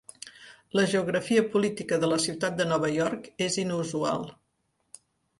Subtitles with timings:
[0.77, 4.25] La geografia política de la ciutat de Nova York és inusual.